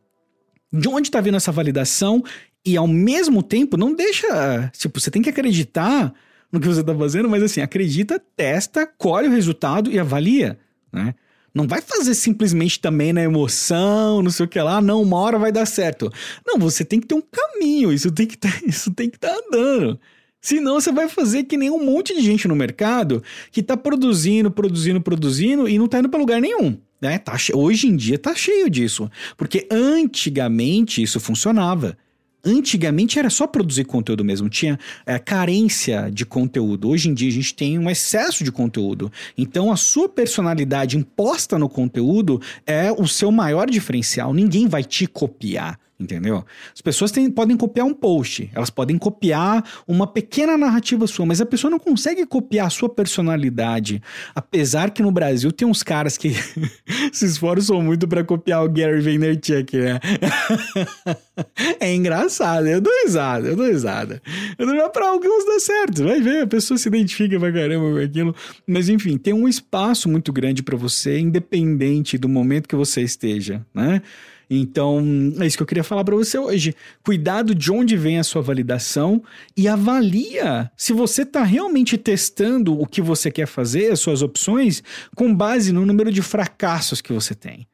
de 0.73 0.89
onde 0.89 1.09
está 1.09 1.21
vindo 1.21 1.37
essa 1.37 1.53
validação? 1.53 2.25
E 2.65 2.77
ao 2.77 2.87
mesmo 2.87 3.43
tempo, 3.43 3.77
não 3.77 3.95
deixa. 3.95 4.71
Tipo, 4.77 4.99
você 4.99 5.11
tem 5.11 5.23
que 5.23 5.31
acreditar 5.31 6.13
no 6.53 6.61
que 6.61 6.67
você 6.67 6.81
está 6.81 6.95
fazendo, 6.95 7.29
mas 7.29 7.43
assim, 7.43 7.61
acredita, 7.61 8.21
testa, 8.37 8.87
colhe 8.87 9.29
o 9.29 9.31
resultado 9.31 9.91
e 9.91 9.99
avalia, 9.99 10.59
né? 10.93 11.15
Não 11.55 11.67
vai 11.67 11.81
fazer 11.81 12.15
simplesmente 12.15 12.79
também 12.79 13.13
na 13.13 13.23
emoção, 13.23 14.23
não 14.23 14.31
sei 14.31 14.47
o 14.47 14.49
que 14.49 14.61
lá, 14.61 14.81
não, 14.81 15.03
uma 15.03 15.17
hora 15.17 15.39
vai 15.39 15.51
dar 15.51 15.67
certo. 15.67 16.13
Não, 16.47 16.59
você 16.59 16.85
tem 16.85 17.01
que 17.01 17.07
ter 17.07 17.15
um 17.15 17.23
caminho, 17.23 17.93
isso 17.93 18.13
tem 18.13 18.27
que 18.27 18.37
tá, 18.37 18.49
isso 18.67 18.93
tem 18.93 19.09
que 19.11 19.17
estar 19.17 19.35
tá 19.35 19.41
andando. 19.47 19.99
Senão 20.41 20.81
você 20.81 20.93
vai 20.93 21.09
fazer 21.09 21.45
que 21.45 21.57
nem 21.57 21.69
um 21.69 21.85
monte 21.85 22.15
de 22.15 22.21
gente 22.21 22.47
no 22.47 22.55
mercado 22.55 23.23
que 23.51 23.61
está 23.61 23.77
produzindo, 23.77 24.51
produzindo, 24.51 25.01
produzindo 25.01 25.69
e 25.69 25.77
não 25.79 25.87
está 25.87 25.99
indo 25.99 26.09
para 26.09 26.21
lugar 26.21 26.41
nenhum. 26.41 26.79
Né? 27.01 27.19
Tá, 27.19 27.37
hoje 27.55 27.89
em 27.89 27.97
dia 27.97 28.19
tá 28.19 28.35
cheio 28.35 28.71
disso. 28.71 29.11
Porque 29.37 29.67
antigamente 29.71 31.03
isso 31.03 31.19
funcionava. 31.19 31.99
Antigamente 32.45 33.19
era 33.19 33.29
só 33.29 33.47
produzir 33.47 33.85
conteúdo 33.85 34.25
mesmo, 34.25 34.49
tinha 34.49 34.79
é, 35.05 35.19
carência 35.19 36.11
de 36.11 36.25
conteúdo. 36.25 36.89
Hoje 36.89 37.09
em 37.09 37.15
dia 37.15 37.29
a 37.29 37.33
gente 37.33 37.55
tem 37.55 37.79
um 37.79 37.91
excesso 37.91 38.45
de 38.45 38.53
conteúdo. 38.53 39.11
Então 39.37 39.73
a 39.73 39.77
sua 39.77 40.09
personalidade 40.09 40.97
imposta 40.97 41.59
no 41.59 41.69
conteúdo 41.69 42.41
é 42.65 42.93
o 42.93 43.07
seu 43.09 43.33
maior 43.33 43.69
diferencial. 43.69 44.33
Ninguém 44.33 44.69
vai 44.69 44.85
te 44.85 45.07
copiar 45.07 45.79
entendeu? 45.99 46.45
As 46.73 46.81
pessoas 46.81 47.11
têm, 47.11 47.29
podem 47.31 47.57
copiar 47.57 47.87
um 47.87 47.93
post, 47.93 48.49
elas 48.55 48.71
podem 48.71 48.97
copiar 48.97 49.65
uma 49.87 50.07
pequena 50.07 50.57
narrativa 50.57 51.07
sua, 51.07 51.27
mas 51.27 51.41
a 51.41 51.47
pessoa 51.47 51.71
não 51.71 51.79
consegue 51.79 52.25
copiar 52.25 52.69
a 52.69 52.71
sua 52.71 52.89
personalidade. 52.89 54.01
Apesar 54.35 54.91
que 54.91 55.03
no 55.03 55.11
Brasil 55.11 55.51
tem 55.51 55.67
uns 55.67 55.83
caras 55.83 56.17
que 56.17 56.33
se 57.13 57.27
esforçam 57.27 57.83
muito 57.83 58.07
para 58.07 58.23
copiar 58.23 58.65
o 58.65 58.69
Gary 58.69 59.01
Vaynerchuk, 59.01 59.77
né? 59.77 59.99
é 61.81 61.93
engraçado, 61.93 62.69
eu 62.69 62.81
dou 62.81 62.93
risada, 63.05 63.49
eu 63.49 63.57
dou 63.57 63.67
risada. 63.67 64.23
Pra 64.93 65.09
alguns 65.09 65.45
dá 65.45 65.59
certo, 65.61 66.05
vai 66.05 66.21
ver, 66.21 66.43
a 66.43 66.47
pessoa 66.47 66.79
se 66.79 66.89
identifica 66.89 67.39
pra 67.39 67.53
caramba 67.53 67.93
com 67.93 68.05
aquilo. 68.05 68.35
Mas 68.67 68.89
enfim, 68.89 69.19
tem 69.19 69.35
um 69.35 69.49
espaço 69.49 70.09
muito 70.09 70.33
grande 70.33 70.63
para 70.63 70.77
você, 70.77 71.19
independente 71.19 72.17
do 72.17 72.29
momento 72.29 72.69
que 72.69 72.77
você 72.77 73.03
esteja, 73.03 73.65
né? 73.75 74.01
Então, 74.51 75.03
é 75.41 75.47
isso 75.47 75.57
que 75.57 75.63
eu 75.63 75.67
queria 75.67 75.85
falar 75.85 76.05
para 76.05 76.17
você 76.17 76.39
hoje. 76.39 76.75
Cuidado 77.05 77.55
de 77.55 77.71
onde 77.71 77.97
vem 77.97 78.19
a 78.19 78.25
sua 78.25 78.41
validação 78.41 79.23
e 79.57 79.69
avalia 79.69 80.71
se 80.77 80.93
você 80.93 81.23
está 81.23 81.43
realmente 81.43 81.99
testando 81.99 82.81
o 82.81 82.87
que 82.87 83.03
você 83.03 83.31
quer 83.31 83.47
fazer, 83.47 83.93
as 83.93 84.01
suas 84.01 84.23
opções, 84.23 84.83
com 85.15 85.35
base 85.35 85.71
no 85.71 85.85
número 85.85 86.11
de 86.11 86.23
fracassos 86.23 87.03
que 87.03 87.13
você 87.13 87.35
tem. 87.35 87.67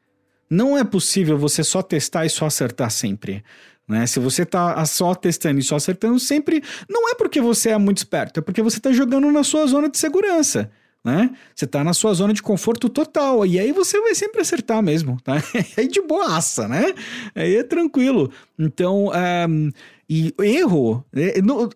Não 0.49 0.77
é 0.77 0.83
possível 0.83 1.37
você 1.37 1.63
só 1.63 1.81
testar 1.81 2.25
e 2.25 2.29
só 2.29 2.45
acertar 2.45 2.91
sempre. 2.91 3.43
Né? 3.87 4.05
Se 4.05 4.19
você 4.19 4.43
está 4.43 4.83
só 4.85 5.15
testando 5.15 5.59
e 5.59 5.63
só 5.63 5.77
acertando 5.77 6.19
sempre, 6.19 6.61
não 6.89 7.09
é 7.09 7.15
porque 7.15 7.39
você 7.39 7.69
é 7.69 7.77
muito 7.77 7.99
esperto, 7.99 8.39
é 8.39 8.43
porque 8.43 8.61
você 8.61 8.77
está 8.77 8.91
jogando 8.91 9.31
na 9.31 9.43
sua 9.43 9.65
zona 9.65 9.89
de 9.89 9.97
segurança 9.97 10.69
né? 11.05 11.29
Você 11.55 11.67
tá 11.67 11.83
na 11.83 11.93
sua 11.93 12.13
zona 12.15 12.33
de 12.33 12.41
conforto 12.41 12.89
total. 12.89 13.45
E 13.45 13.59
aí 13.59 13.71
você 13.71 14.01
vai 14.01 14.15
sempre 14.15 14.41
acertar 14.41 14.81
mesmo, 14.81 15.21
tá? 15.21 15.35
aí 15.77 15.87
de 15.87 16.01
boaça, 16.01 16.67
né? 16.67 16.93
Aí 17.35 17.57
é 17.57 17.63
tranquilo. 17.63 18.31
Então, 18.57 19.11
um, 19.47 19.71
e 20.09 20.33
erro, 20.39 21.05
é, 21.15 21.35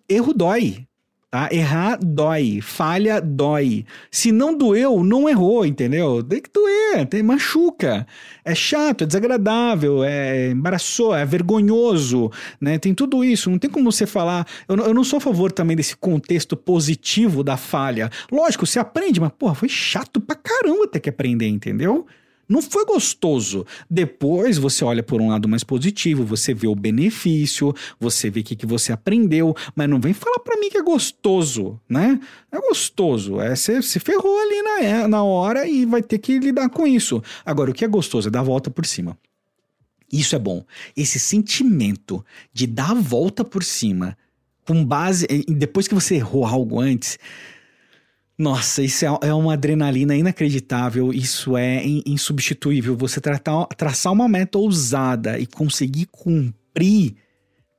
erro 0.09 0.33
dói, 0.33 0.87
Tá? 1.31 1.47
Errar 1.51 1.99
dói, 2.01 2.59
falha 2.59 3.21
dói. 3.21 3.85
Se 4.09 4.31
não 4.31 4.57
doeu, 4.57 5.03
não 5.03 5.29
errou, 5.29 5.63
entendeu? 5.63 6.23
Tem 6.23 6.41
que 6.41 6.49
doer, 6.51 7.05
tem, 7.05 7.21
machuca. 7.21 8.07
É 8.43 8.55
chato, 8.55 9.03
é 9.03 9.07
desagradável, 9.07 10.03
é 10.03 10.49
embaraçou, 10.49 11.15
é 11.15 11.23
vergonhoso, 11.25 12.31
né? 12.59 12.79
Tem 12.79 12.95
tudo 12.95 13.23
isso. 13.23 13.51
Não 13.51 13.59
tem 13.59 13.69
como 13.69 13.91
você 13.91 14.07
falar. 14.07 14.47
Eu, 14.67 14.75
eu 14.77 14.93
não 14.93 15.03
sou 15.03 15.17
a 15.17 15.21
favor 15.21 15.51
também 15.51 15.77
desse 15.77 15.95
contexto 15.95 16.57
positivo 16.57 17.43
da 17.43 17.57
falha. 17.57 18.09
Lógico, 18.31 18.65
você 18.65 18.79
aprende, 18.79 19.21
mas, 19.21 19.31
porra, 19.37 19.53
foi 19.53 19.69
chato 19.69 20.19
pra 20.19 20.35
caramba 20.35 20.87
ter 20.87 20.99
que 20.99 21.09
aprender, 21.09 21.47
entendeu? 21.47 22.07
Não 22.49 22.63
foi 22.63 22.83
gostoso. 22.83 23.63
Depois 23.87 24.57
você 24.57 24.83
olha 24.83 25.03
por 25.03 25.21
um 25.21 25.29
lado 25.29 25.47
mais 25.47 25.63
positivo, 25.63 26.25
você 26.25 26.51
vê 26.51 26.67
o 26.67 26.73
benefício, 26.73 27.71
você 27.99 28.27
vê 28.31 28.39
o 28.39 28.43
que, 28.43 28.55
que 28.55 28.65
você 28.65 28.91
aprendeu, 28.91 29.55
mas 29.75 29.87
não 29.87 29.99
vem 29.99 30.13
falar 30.13 30.39
para 30.39 30.59
mim 30.59 30.67
que 30.67 30.77
é 30.77 30.81
gostoso, 30.81 31.79
né? 31.87 32.19
É 32.51 32.59
gostoso. 32.59 33.39
É, 33.39 33.55
você 33.55 33.79
se 33.83 33.99
ferrou 33.99 34.39
ali 34.39 34.61
na, 34.63 34.81
é, 34.81 35.07
na 35.07 35.23
hora 35.23 35.67
e 35.67 35.85
vai 35.85 36.01
ter 36.01 36.17
que 36.17 36.39
lidar 36.39 36.69
com 36.69 36.87
isso. 36.87 37.21
Agora, 37.45 37.69
o 37.69 37.73
que 37.73 37.85
é 37.85 37.87
gostoso 37.87 38.29
é 38.29 38.31
dar 38.31 38.39
a 38.39 38.43
volta 38.43 38.71
por 38.71 38.85
cima. 38.85 39.15
Isso 40.11 40.35
é 40.35 40.39
bom. 40.39 40.65
Esse 40.97 41.19
sentimento 41.19 42.25
de 42.51 42.65
dar 42.65 42.91
a 42.91 42.95
volta 42.95 43.45
por 43.45 43.63
cima, 43.63 44.17
com 44.65 44.83
base. 44.83 45.27
Depois 45.47 45.87
que 45.87 45.93
você 45.93 46.15
errou 46.15 46.47
algo 46.47 46.79
antes 46.79 47.19
nossa, 48.39 48.81
isso 48.81 49.05
é, 49.05 49.27
é 49.27 49.33
uma 49.33 49.51
adrenalina 49.51 50.15
inacreditável, 50.15 51.11
isso 51.11 51.57
é 51.57 51.83
insubstituível. 52.05 52.95
Você 52.95 53.19
tratar, 53.19 53.65
traçar 53.75 54.13
uma 54.13 54.29
meta 54.29 54.57
ousada 54.57 55.37
e 55.37 55.45
conseguir 55.45 56.05
cumprir 56.05 57.17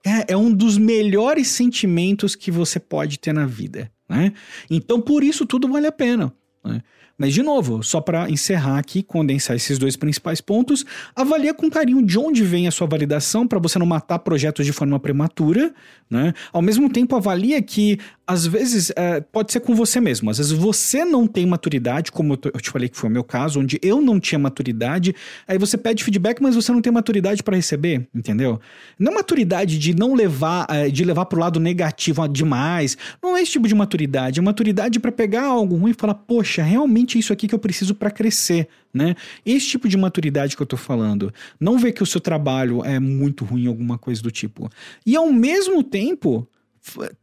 é, 0.04 0.34
é 0.34 0.36
um 0.36 0.52
dos 0.52 0.76
melhores 0.76 1.48
sentimentos 1.48 2.34
que 2.34 2.50
você 2.50 2.78
pode 2.78 3.18
ter 3.18 3.32
na 3.32 3.46
vida. 3.46 3.90
Né? 4.06 4.34
Então, 4.70 5.00
por 5.00 5.24
isso, 5.24 5.46
tudo 5.46 5.66
vale 5.66 5.86
a 5.86 5.92
pena. 5.92 6.30
Né? 6.62 6.82
Mas, 7.20 7.34
de 7.34 7.42
novo, 7.42 7.82
só 7.82 8.00
para 8.00 8.30
encerrar 8.30 8.78
aqui, 8.78 9.02
condensar 9.02 9.54
esses 9.54 9.78
dois 9.78 9.94
principais 9.94 10.40
pontos, 10.40 10.86
avalia 11.14 11.52
com 11.52 11.68
carinho 11.68 12.02
de 12.02 12.18
onde 12.18 12.42
vem 12.42 12.66
a 12.66 12.70
sua 12.70 12.86
validação 12.86 13.46
para 13.46 13.58
você 13.58 13.78
não 13.78 13.84
matar 13.84 14.20
projetos 14.20 14.64
de 14.64 14.72
forma 14.72 14.98
prematura, 14.98 15.74
né? 16.08 16.32
Ao 16.50 16.62
mesmo 16.62 16.88
tempo, 16.88 17.14
avalia 17.14 17.60
que 17.60 17.98
às 18.26 18.46
vezes 18.46 18.92
é, 18.96 19.20
pode 19.20 19.52
ser 19.52 19.60
com 19.60 19.74
você 19.74 20.00
mesmo. 20.00 20.30
Às 20.30 20.38
vezes 20.38 20.52
você 20.52 21.04
não 21.04 21.26
tem 21.26 21.44
maturidade, 21.44 22.10
como 22.10 22.38
eu 22.42 22.60
te 22.60 22.70
falei 22.70 22.88
que 22.88 22.96
foi 22.96 23.10
o 23.10 23.12
meu 23.12 23.24
caso, 23.24 23.60
onde 23.60 23.78
eu 23.82 24.00
não 24.00 24.18
tinha 24.18 24.38
maturidade. 24.38 25.14
Aí 25.46 25.58
você 25.58 25.76
pede 25.76 26.02
feedback, 26.02 26.40
mas 26.40 26.54
você 26.54 26.72
não 26.72 26.80
tem 26.80 26.92
maturidade 26.92 27.42
para 27.42 27.56
receber, 27.56 28.08
entendeu? 28.14 28.60
Não 28.98 29.12
é 29.12 29.14
maturidade 29.16 29.78
de 29.78 29.94
não 29.94 30.14
levar, 30.14 30.66
é, 30.70 30.88
de 30.88 31.04
levar 31.04 31.26
pro 31.26 31.40
lado 31.40 31.60
negativo 31.60 32.26
demais. 32.28 32.96
Não 33.22 33.36
é 33.36 33.42
esse 33.42 33.52
tipo 33.52 33.68
de 33.68 33.74
maturidade. 33.74 34.38
É 34.38 34.42
maturidade 34.42 34.98
para 35.00 35.12
pegar 35.12 35.46
algo 35.46 35.76
ruim 35.76 35.90
e 35.90 35.94
falar, 35.94 36.14
poxa, 36.14 36.62
realmente 36.62 37.09
é 37.16 37.20
isso 37.20 37.32
aqui 37.32 37.48
que 37.48 37.54
eu 37.54 37.58
preciso 37.58 37.94
para 37.94 38.10
crescer, 38.10 38.68
né? 38.92 39.14
Esse 39.44 39.66
tipo 39.66 39.88
de 39.88 39.96
maturidade 39.96 40.56
que 40.56 40.62
eu 40.62 40.66
tô 40.66 40.76
falando. 40.76 41.32
Não 41.58 41.78
ver 41.78 41.92
que 41.92 42.02
o 42.02 42.06
seu 42.06 42.20
trabalho 42.20 42.84
é 42.84 42.98
muito 42.98 43.44
ruim, 43.44 43.66
alguma 43.66 43.98
coisa 43.98 44.22
do 44.22 44.30
tipo. 44.30 44.70
E 45.04 45.16
ao 45.16 45.32
mesmo 45.32 45.82
tempo 45.82 46.48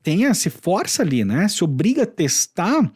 tenha, 0.04 0.34
se 0.34 0.50
força 0.50 1.02
ali, 1.02 1.24
né? 1.26 1.48
Se 1.48 1.64
obriga 1.64 2.04
a 2.04 2.08
testar, 2.08 2.92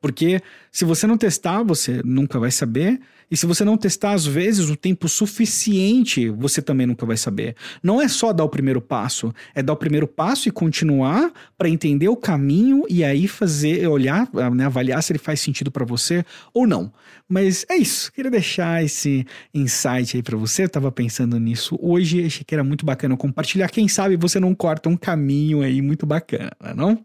porque 0.00 0.40
se 0.72 0.84
você 0.84 1.06
não 1.06 1.18
testar, 1.18 1.62
você 1.62 2.00
nunca 2.04 2.38
vai 2.38 2.50
saber. 2.50 3.00
E 3.30 3.36
se 3.36 3.46
você 3.46 3.64
não 3.64 3.76
testar, 3.76 4.12
às 4.12 4.26
vezes, 4.26 4.68
o 4.70 4.76
tempo 4.76 5.08
suficiente, 5.08 6.28
você 6.30 6.60
também 6.60 6.84
nunca 6.84 7.06
vai 7.06 7.16
saber. 7.16 7.54
Não 7.80 8.02
é 8.02 8.08
só 8.08 8.32
dar 8.32 8.42
o 8.42 8.48
primeiro 8.48 8.80
passo, 8.80 9.32
é 9.54 9.62
dar 9.62 9.72
o 9.72 9.76
primeiro 9.76 10.08
passo 10.08 10.48
e 10.48 10.52
continuar 10.52 11.32
para 11.56 11.68
entender 11.68 12.08
o 12.08 12.16
caminho 12.16 12.84
e 12.88 13.04
aí 13.04 13.28
fazer, 13.28 13.86
olhar, 13.86 14.28
né, 14.52 14.66
avaliar 14.66 15.00
se 15.00 15.12
ele 15.12 15.20
faz 15.20 15.40
sentido 15.40 15.70
para 15.70 15.84
você 15.84 16.24
ou 16.52 16.66
não. 16.66 16.92
Mas 17.28 17.64
é 17.68 17.76
isso, 17.76 18.12
queria 18.12 18.30
deixar 18.32 18.82
esse 18.82 19.24
insight 19.54 20.16
aí 20.16 20.22
para 20.22 20.36
você. 20.36 20.64
Eu 20.64 20.68
tava 20.68 20.90
pensando 20.90 21.38
nisso 21.38 21.78
hoje, 21.80 22.24
achei 22.24 22.42
que 22.42 22.54
era 22.54 22.64
muito 22.64 22.84
bacana 22.84 23.16
compartilhar. 23.16 23.68
Quem 23.68 23.86
sabe 23.86 24.16
você 24.16 24.40
não 24.40 24.56
corta 24.56 24.88
um 24.88 24.96
caminho 24.96 25.62
aí 25.62 25.80
muito 25.80 26.04
bacana, 26.04 26.50
não? 26.74 27.04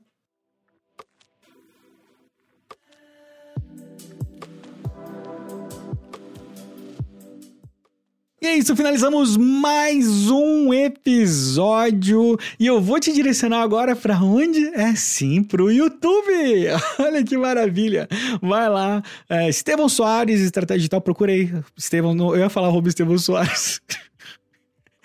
E 8.45 8.47
é 8.47 8.57
isso, 8.57 8.75
finalizamos 8.75 9.35
mais 9.37 10.29
um 10.29 10.71
episódio 10.71 12.37
e 12.59 12.67
eu 12.67 12.79
vou 12.79 12.99
te 12.99 13.11
direcionar 13.11 13.63
agora 13.63 13.95
para 13.95 14.19
onde? 14.21 14.67
É 14.75 14.93
sim, 14.93 15.41
pro 15.41 15.71
YouTube. 15.71 16.67
Olha 16.99 17.23
que 17.23 17.35
maravilha. 17.35 18.07
Vai 18.43 18.69
lá, 18.69 19.01
é, 19.27 19.49
Estevão 19.49 19.89
Soares, 19.89 20.41
Estratégia 20.41 20.77
Digital, 20.77 21.01
procurei. 21.01 21.51
Estevão, 21.75 22.15
eu 22.35 22.37
ia 22.37 22.47
falar 22.47 22.67
arroba 22.67 22.87
Estevão 22.87 23.17
Soares. 23.17 23.81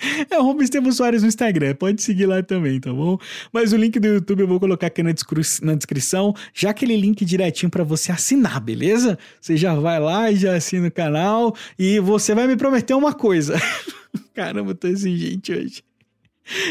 É 0.31 0.39
o 0.39 0.43
Rubens 0.43 0.65
Estevam 0.65 0.93
Soares 0.93 1.23
no 1.23 1.29
Instagram, 1.29 1.75
pode 1.75 2.03
seguir 2.03 2.27
lá 2.27 2.43
também, 2.43 2.81
tá 2.81 2.93
bom? 2.93 3.19
Mas 3.53 3.73
o 3.73 3.77
link 3.77 3.99
do 3.99 4.07
YouTube 4.07 4.41
eu 4.41 4.49
vou 4.49 4.61
colocar 4.61 4.87
aqui 4.87 5.03
na, 5.03 5.13
na 5.63 5.75
descrição, 5.75 6.35
já 6.55 6.71
aquele 6.71 6.97
link 6.97 7.25
direitinho 7.25 7.71
para 7.71 7.85
você 7.85 8.13
assinar, 8.13 8.61
beleza? 8.61 9.19
Você 9.41 9.57
já 9.57 9.75
vai 9.75 10.01
lá 10.01 10.31
e 10.31 10.37
já 10.37 10.55
assina 10.55 10.89
o 10.89 10.91
canal 10.91 11.55
e 11.79 11.99
você 12.01 12.35
vai 12.35 12.47
me 12.47 12.57
prometer 12.57 12.95
uma 12.95 13.13
coisa. 13.13 13.61
Caramba, 14.35 14.75
tô 14.75 14.89
exigente 14.89 15.53
hoje. 15.53 15.90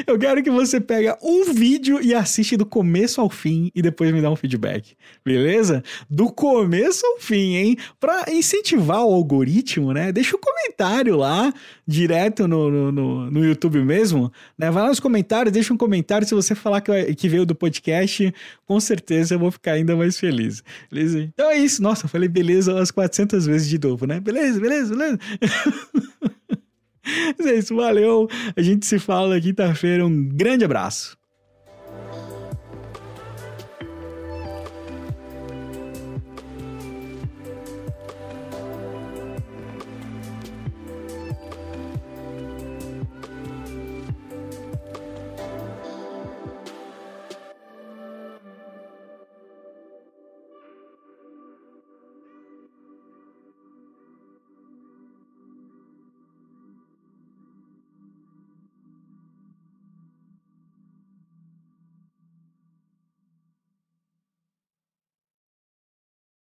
Eu 0.06 0.18
quero 0.18 0.44
que 0.44 0.50
você 0.50 0.80
pega 0.80 1.18
um 1.22 1.54
vídeo 1.54 2.02
e 2.02 2.14
assiste 2.14 2.58
do 2.58 2.66
começo 2.66 3.22
ao 3.22 3.30
fim 3.30 3.72
e 3.74 3.82
depois 3.82 4.12
me 4.12 4.22
dá 4.22 4.30
um 4.30 4.36
feedback, 4.36 4.96
beleza? 5.26 5.84
Do 6.10 6.32
começo 6.32 7.06
ao 7.06 7.20
fim, 7.20 7.56
hein? 7.56 7.78
Pra 8.00 8.26
incentivar 8.30 9.04
o 9.06 9.14
algoritmo, 9.14 9.94
né? 9.94 10.12
Deixa 10.12 10.36
um 10.36 10.40
comentário 10.40 11.16
lá, 11.16 11.54
direto 11.88 12.48
no, 12.48 12.70
no, 12.70 12.92
no, 12.92 13.32
no 13.32 13.46
YouTube 13.46 13.80
mesmo, 13.84 14.32
né? 14.58 14.70
Vai 14.72 14.84
lá 14.84 14.90
nos 14.90 15.00
comentários, 15.00 15.54
deixa 15.54 15.74
um 15.74 15.78
comentário. 15.78 16.28
Se 16.28 16.36
você 16.36 16.56
falar 16.56 16.82
que, 16.82 17.16
que 17.16 17.30
veio 17.30 17.46
do 17.46 17.56
podcast, 17.56 18.34
com 18.66 18.80
certeza 18.80 19.36
eu 19.36 19.40
vou 19.40 19.52
ficar 19.52 19.74
ainda 19.74 19.96
mais 19.96 20.20
feliz, 20.20 20.64
beleza? 20.92 21.22
Então 21.22 21.50
é 21.50 21.58
isso. 21.58 21.82
Nossa, 21.82 22.06
eu 22.06 22.10
falei 22.10 22.28
beleza 22.28 22.74
umas 22.74 22.92
400 22.92 23.46
vezes 23.46 23.70
de 23.70 23.80
novo, 23.80 24.06
né? 24.06 24.20
Beleza, 24.20 24.60
beleza, 24.60 24.96
beleza. 24.96 25.20
Mas 27.38 27.48
é 27.48 27.56
isso, 27.56 27.76
valeu. 27.76 28.28
A 28.56 28.62
gente 28.62 28.86
se 28.86 29.00
fala 29.00 29.40
quinta-feira. 29.40 30.06
Um 30.06 30.30
grande 30.30 30.66
abraço. 30.66 31.19